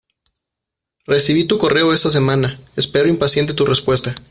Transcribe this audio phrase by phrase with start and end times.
[1.05, 4.15] Recibi tu correo esta semana, espero impaciente tu respuesta